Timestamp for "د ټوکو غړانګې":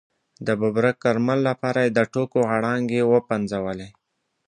1.97-3.01